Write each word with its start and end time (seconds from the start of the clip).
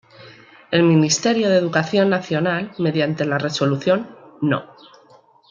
El 0.71 0.81
Ministerio 0.81 1.47
de 1.47 1.57
Educación 1.57 2.09
Nacional 2.09 2.71
mediante 2.79 3.23
la 3.23 3.37
resolución 3.37 4.09
No. 4.41 4.65